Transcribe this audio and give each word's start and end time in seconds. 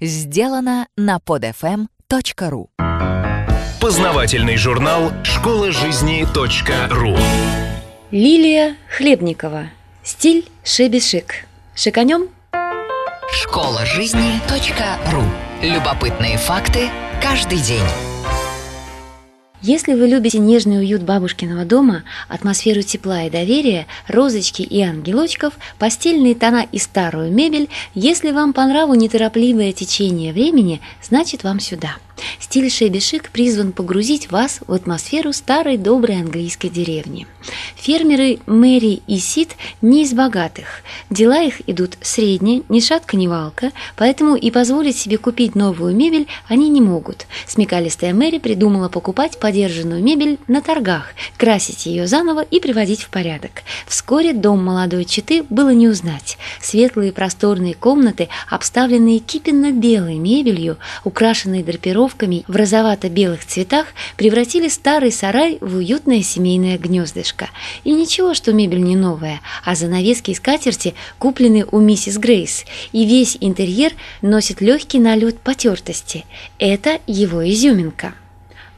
Сделано 0.00 0.88
на 0.96 1.18
podfm.ru 1.18 2.66
Познавательный 3.80 4.56
журнал 4.56 5.12
«Школа 5.22 5.70
жизни 5.70 6.26
.ру» 6.90 7.16
Лилия 8.10 8.76
Хлебникова. 8.90 9.70
Стиль 10.02 10.48
шеби-шик. 10.64 11.46
Шиканем? 11.76 12.28
Школа 13.30 13.86
жизни 13.86 14.40
.ру 15.12 15.22
Любопытные 15.62 16.38
факты 16.38 16.90
каждый 17.22 17.58
день. 17.58 18.13
Если 19.66 19.94
вы 19.94 20.08
любите 20.08 20.40
нежный 20.40 20.76
уют 20.80 21.00
бабушкиного 21.04 21.64
дома, 21.64 22.02
атмосферу 22.28 22.82
тепла 22.82 23.22
и 23.22 23.30
доверия, 23.30 23.86
розочки 24.08 24.60
и 24.60 24.82
ангелочков, 24.82 25.54
постельные 25.78 26.34
тона 26.34 26.66
и 26.70 26.78
старую 26.78 27.32
мебель, 27.32 27.70
если 27.94 28.30
вам 28.30 28.52
по 28.52 28.62
нраву 28.66 28.92
неторопливое 28.92 29.72
течение 29.72 30.34
времени, 30.34 30.82
значит 31.02 31.44
вам 31.44 31.60
сюда. 31.60 31.96
Стиль 32.40 32.70
шеби-шик 32.70 33.30
призван 33.30 33.72
погрузить 33.72 34.30
вас 34.30 34.60
в 34.66 34.72
атмосферу 34.72 35.32
старой 35.32 35.76
доброй 35.76 36.20
английской 36.20 36.68
деревни. 36.68 37.26
Фермеры 37.76 38.38
Мэри 38.46 39.02
и 39.06 39.18
Сид 39.18 39.56
не 39.82 40.02
из 40.02 40.12
богатых. 40.12 40.82
Дела 41.10 41.42
их 41.42 41.68
идут 41.68 41.98
средне, 42.00 42.62
ни 42.68 42.80
шатка, 42.80 43.16
ни 43.16 43.26
валка, 43.26 43.72
поэтому 43.96 44.36
и 44.36 44.50
позволить 44.50 44.96
себе 44.96 45.18
купить 45.18 45.54
новую 45.54 45.94
мебель 45.94 46.26
они 46.48 46.68
не 46.68 46.80
могут. 46.80 47.26
Смекалистая 47.46 48.14
Мэри 48.14 48.38
придумала 48.38 48.88
покупать 48.88 49.38
подержанную 49.38 50.02
мебель 50.02 50.38
на 50.46 50.62
торгах, 50.62 51.08
красить 51.36 51.86
ее 51.86 52.06
заново 52.06 52.42
и 52.42 52.60
приводить 52.60 53.02
в 53.02 53.10
порядок. 53.10 53.62
Вскоре 53.86 54.32
дом 54.32 54.64
молодой 54.64 55.04
четы 55.04 55.44
было 55.50 55.70
не 55.70 55.88
узнать. 55.88 56.38
Светлые 56.60 57.12
просторные 57.12 57.74
комнаты, 57.74 58.28
обставленные 58.48 59.18
кипенно-белой 59.18 60.16
мебелью, 60.16 60.78
украшенные 61.04 61.62
драпировками 61.62 62.44
в 62.48 62.56
розовато-белых 62.56 63.44
цветах 63.44 63.86
превратили 64.16 64.68
старый 64.68 65.12
сарай 65.12 65.58
в 65.60 65.76
уютное 65.76 66.22
семейное 66.22 66.78
гнездышко. 66.78 67.50
И 67.84 67.92
ничего, 67.92 68.34
что 68.34 68.52
мебель 68.52 68.82
не 68.82 68.96
новая, 68.96 69.40
а 69.64 69.74
занавески 69.74 70.30
и 70.30 70.34
скатерти 70.34 70.94
куплены 71.18 71.66
у 71.70 71.80
миссис 71.80 72.18
Грейс, 72.18 72.64
и 72.92 73.04
весь 73.04 73.36
интерьер 73.40 73.92
носит 74.22 74.60
легкий 74.60 74.98
налет 74.98 75.38
потертости. 75.40 76.24
Это 76.58 77.00
его 77.06 77.48
изюминка. 77.48 78.14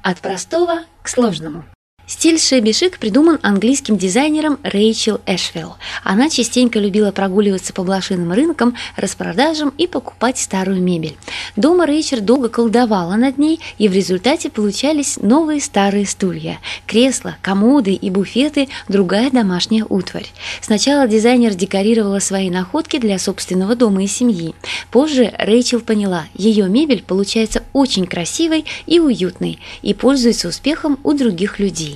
От 0.03 0.19
простого 0.19 0.81
к 1.03 1.09
сложному. 1.09 1.65
Стиль 2.09 2.39
шеби-шик 2.39 3.01
придуман 3.01 3.41
английским 3.43 3.99
дизайнером 3.99 4.61
Рэйчел 4.63 5.21
Эшвилл. 5.27 5.75
Она 6.05 6.31
частенько 6.31 6.79
любила 6.79 7.11
прогуливаться 7.11 7.73
по 7.73 7.83
блошиным 7.83 8.33
рынкам, 8.33 8.77
распродажам 8.95 9.71
и 9.77 9.89
покупать 9.89 10.39
старую 10.39 10.81
мебель. 10.81 11.17
Дома 11.57 11.85
Рэйчел 11.85 12.21
долго 12.21 12.49
колдовала 12.49 13.17
над 13.17 13.39
ней, 13.39 13.59
и 13.79 13.89
в 13.89 13.93
результате 13.93 14.51
получались 14.51 15.17
новые 15.17 15.61
старые 15.61 16.07
стулья, 16.07 16.61
кресла, 16.87 17.39
комоды 17.43 17.93
и 17.95 18.09
буфеты, 18.09 18.69
другая 18.87 19.33
домашняя 19.33 19.85
утварь. 19.89 20.31
Сначала 20.61 21.09
дизайнер 21.09 21.55
декорировала 21.55 22.21
свои 22.21 22.51
находки 22.51 22.99
для 22.99 23.19
собственного 23.19 23.75
дома 23.75 24.05
и 24.05 24.07
семьи. 24.07 24.55
Позже 24.93 25.35
Рэйчел 25.39 25.81
поняла, 25.81 26.27
ее 26.35 26.69
мебель 26.69 27.03
получается 27.03 27.65
очень 27.73 28.07
красивой 28.07 28.65
и 28.87 29.01
уютной 29.01 29.59
и 29.83 29.93
пользуется 29.93 30.47
успехом 30.47 31.01
у 31.03 31.13
других 31.13 31.59
людей. 31.59 31.96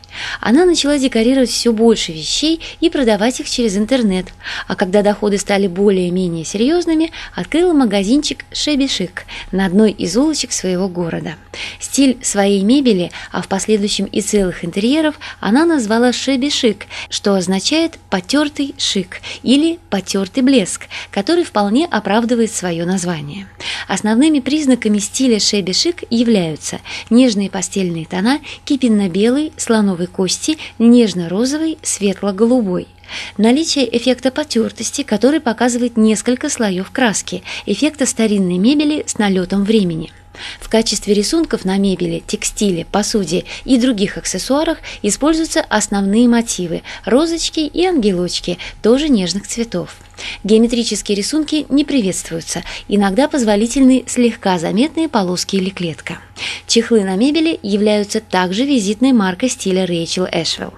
Она 0.39 0.65
начала 0.65 0.97
декорировать 0.97 1.49
все 1.49 1.71
больше 1.71 2.11
вещей 2.11 2.61
и 2.79 2.89
продавать 2.89 3.39
их 3.39 3.49
через 3.49 3.77
интернет, 3.77 4.27
а 4.67 4.75
когда 4.75 5.01
доходы 5.01 5.37
стали 5.37 5.67
более-менее 5.67 6.45
серьезными, 6.45 7.11
открыла 7.35 7.73
магазинчик 7.73 8.45
«Шеби 8.51 8.87
Шик» 8.87 9.25
на 9.51 9.65
одной 9.65 9.91
из 9.91 10.15
улочек 10.17 10.51
своего 10.51 10.87
города. 10.87 11.35
Стиль 11.79 12.17
своей 12.21 12.63
мебели, 12.63 13.11
а 13.31 13.41
в 13.41 13.47
последующем 13.47 14.05
и 14.05 14.21
целых 14.21 14.63
интерьеров, 14.65 15.15
она 15.39 15.65
назвала 15.65 16.13
«Шеби 16.13 16.49
Шик», 16.49 16.85
что 17.09 17.35
означает 17.35 17.97
«потертый 18.09 18.75
шик» 18.77 19.21
или 19.43 19.79
«потертый 19.89 20.43
блеск», 20.43 20.87
который 21.11 21.43
вполне 21.43 21.85
оправдывает 21.85 22.51
свое 22.51 22.85
название. 22.85 23.47
Основными 23.87 24.39
признаками 24.39 24.99
стиля 24.99 25.39
«Шеби 25.39 25.73
Шик» 25.73 26.03
являются 26.09 26.79
нежные 27.09 27.49
постельные 27.49 28.05
тона, 28.05 28.39
кипенно-белый, 28.65 29.51
слоновый 29.57 30.07
кости 30.11 30.57
нежно-розовый, 30.77 31.77
светло-голубой. 31.81 32.87
Наличие 33.37 33.97
эффекта 33.97 34.31
потертости, 34.31 35.03
который 35.03 35.39
показывает 35.39 35.97
несколько 35.97 36.49
слоев 36.49 36.91
краски, 36.91 37.43
эффекта 37.65 38.05
старинной 38.05 38.57
мебели 38.57 39.03
с 39.07 39.17
налетом 39.17 39.63
времени. 39.63 40.11
В 40.59 40.69
качестве 40.69 41.13
рисунков 41.13 41.65
на 41.65 41.77
мебели, 41.77 42.23
текстиле, 42.25 42.85
посуде 42.85 43.45
и 43.65 43.77
других 43.77 44.17
аксессуарах 44.17 44.77
используются 45.01 45.61
основные 45.61 46.27
мотивы– 46.27 46.83
розочки 47.05 47.59
и 47.59 47.85
ангелочки, 47.85 48.57
тоже 48.81 49.09
нежных 49.09 49.47
цветов. 49.47 49.97
Геометрические 50.43 51.15
рисунки 51.15 51.65
не 51.69 51.83
приветствуются, 51.83 52.63
иногда 52.87 53.27
позволительны 53.27 54.03
слегка 54.07 54.59
заметные 54.59 55.09
полоски 55.09 55.55
или 55.55 55.69
клетка. 55.69 56.19
Чехлы 56.67 57.03
на 57.03 57.15
мебели 57.15 57.59
являются 57.63 58.21
также 58.21 58.65
визитной 58.65 59.13
маркой 59.13 59.49
стиля 59.49 59.85
Рэйчел 59.85 60.27
Эшвилл. 60.31 60.73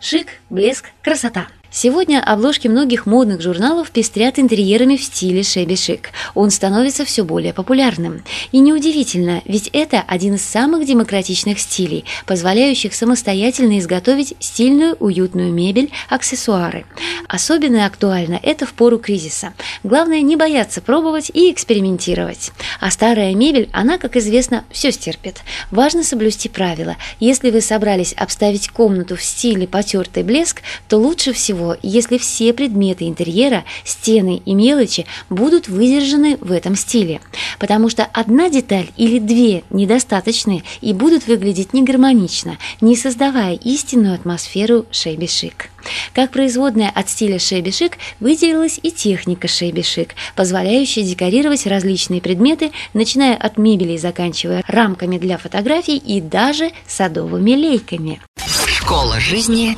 Шик, 0.00 0.26
блеск, 0.50 0.86
красота– 1.02 1.46
Сегодня 1.74 2.22
обложки 2.22 2.68
многих 2.68 3.06
модных 3.06 3.40
журналов 3.40 3.90
пестрят 3.92 4.38
интерьерами 4.38 4.98
в 4.98 5.02
стиле 5.02 5.42
шеби-шик. 5.42 6.10
Он 6.34 6.50
становится 6.50 7.06
все 7.06 7.24
более 7.24 7.54
популярным. 7.54 8.22
И 8.52 8.58
неудивительно, 8.58 9.40
ведь 9.46 9.70
это 9.72 10.04
один 10.06 10.34
из 10.34 10.44
самых 10.44 10.84
демократичных 10.86 11.58
стилей, 11.58 12.04
позволяющих 12.26 12.94
самостоятельно 12.94 13.78
изготовить 13.78 14.34
стильную, 14.38 14.96
уютную 15.00 15.50
мебель, 15.50 15.90
аксессуары. 16.10 16.84
Особенно 17.26 17.86
актуально 17.86 18.38
это 18.42 18.66
в 18.66 18.74
пору 18.74 18.98
кризиса. 18.98 19.54
Главное 19.82 20.20
не 20.20 20.36
бояться 20.36 20.82
пробовать 20.82 21.30
и 21.32 21.50
экспериментировать. 21.50 22.52
А 22.80 22.90
старая 22.90 23.34
мебель, 23.34 23.70
она, 23.72 23.96
как 23.96 24.16
известно, 24.16 24.66
все 24.70 24.92
стерпит. 24.92 25.40
Важно 25.70 26.04
соблюсти 26.04 26.50
правила. 26.50 26.96
Если 27.18 27.50
вы 27.50 27.62
собрались 27.62 28.12
обставить 28.12 28.68
комнату 28.68 29.16
в 29.16 29.22
стиле 29.22 29.66
потертый 29.66 30.22
блеск, 30.22 30.60
то 30.86 30.98
лучше 30.98 31.32
всего 31.32 31.61
всего, 31.62 31.76
если 31.82 32.18
все 32.18 32.52
предметы 32.52 33.06
интерьера, 33.06 33.64
стены 33.84 34.42
и 34.44 34.54
мелочи 34.54 35.06
будут 35.30 35.68
выдержаны 35.68 36.36
в 36.40 36.50
этом 36.50 36.76
стиле, 36.76 37.20
потому 37.58 37.88
что 37.88 38.04
одна 38.04 38.48
деталь 38.48 38.88
или 38.96 39.18
две 39.18 39.62
недостаточны 39.70 40.64
и 40.80 40.92
будут 40.92 41.26
выглядеть 41.26 41.72
негармонично, 41.72 42.58
не 42.80 42.96
создавая 42.96 43.54
истинную 43.54 44.14
атмосферу 44.14 44.86
шейби-шик. 44.90 45.68
Как 46.14 46.30
производная 46.30 46.90
от 46.90 47.08
стиля 47.08 47.36
шейби-шик 47.36 47.94
выделилась 48.20 48.80
и 48.82 48.90
техника 48.90 49.46
шейби-шик, 49.46 50.10
позволяющая 50.34 51.02
декорировать 51.02 51.66
различные 51.66 52.20
предметы, 52.20 52.72
начиная 52.94 53.36
от 53.36 53.58
мебели 53.58 53.92
и 53.92 53.98
заканчивая 53.98 54.62
рамками 54.66 55.18
для 55.18 55.38
фотографий 55.38 55.96
и 55.96 56.20
даже 56.20 56.70
садовыми 56.86 57.52
лейками. 57.52 58.20
Школа 58.66 59.20
жизни 59.20 59.76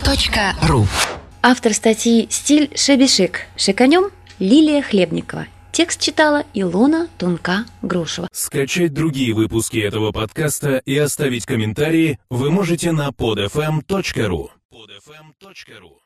.ру 0.67 0.87
Автор 1.47 1.75
статьи 1.75 2.27
«Стиль 2.31 2.71
шебешик. 2.75 3.41
Шиканем» 3.55 4.05
Лилия 4.39 4.81
Хлебникова. 4.81 5.47
Текст 5.73 6.01
читала 6.01 6.45
Илона 6.55 7.07
Тунка-Грушева. 7.19 8.29
Скачать 8.33 8.95
другие 8.95 9.35
выпуски 9.35 9.77
этого 9.77 10.11
подкаста 10.11 10.79
и 10.87 10.97
оставить 10.97 11.45
комментарии 11.45 12.19
вы 12.31 12.51
можете 12.51 12.93
на 12.93 13.11
podfm.ru. 13.11 14.49
podfm.ru 14.73 16.04